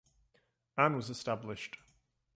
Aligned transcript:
Anne 0.79 0.95
was 0.95 1.11
established. 1.11 1.77